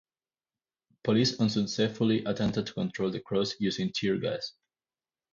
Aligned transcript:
Police 1.03 1.39
unsuccessfully 1.39 2.25
attempted 2.25 2.65
to 2.65 2.73
control 2.73 3.11
the 3.11 3.19
crowds 3.19 3.55
using 3.59 3.91
tear 3.93 4.17
gas. 4.17 4.53